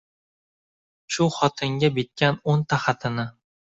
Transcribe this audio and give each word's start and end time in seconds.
Shu 1.17 1.27
xotinga 1.35 1.91
bitgan 1.99 2.41
o’nta 2.55 2.81
xatini. 2.87 3.27